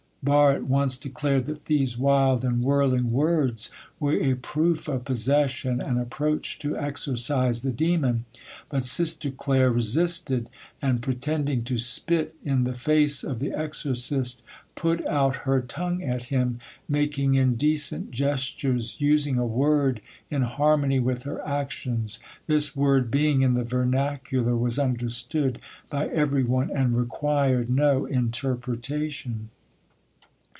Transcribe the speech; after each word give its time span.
Barre 0.23 0.53
at 0.53 0.65
once 0.67 0.97
declared 0.97 1.47
that 1.47 1.65
these 1.65 1.97
wild 1.97 2.45
and 2.45 2.61
whirling 2.63 3.11
words 3.11 3.71
were 3.99 4.13
a 4.13 4.35
proof 4.35 4.87
of 4.87 5.03
possession, 5.03 5.81
and 5.81 5.97
approached 5.97 6.61
to 6.61 6.77
exorcise 6.77 7.63
the 7.63 7.71
demon; 7.71 8.25
but 8.69 8.83
Sister 8.83 9.31
Claire 9.31 9.71
resisted, 9.71 10.47
and 10.79 11.01
pretending 11.01 11.63
to 11.63 11.79
spit 11.79 12.35
in 12.45 12.65
the 12.65 12.75
face 12.75 13.23
of 13.23 13.39
the 13.39 13.51
exorcist, 13.51 14.43
put 14.75 15.03
out 15.07 15.37
her 15.37 15.59
tongue 15.59 16.03
at 16.03 16.25
him, 16.25 16.59
making 16.87 17.33
indecent 17.33 18.11
gestures, 18.11 19.01
using 19.01 19.39
a 19.39 19.47
word 19.47 20.01
in 20.29 20.43
harmony 20.43 20.99
with 20.99 21.23
her 21.23 21.43
actions. 21.47 22.19
This 22.45 22.75
word 22.75 23.09
being 23.09 23.41
in 23.41 23.55
the 23.55 23.63
vernacular 23.63 24.55
was 24.55 24.77
understood 24.77 25.59
by 25.89 26.09
everyone 26.09 26.69
and 26.69 26.93
required 26.93 27.71
no 27.71 28.05
interpretation. 28.05 29.49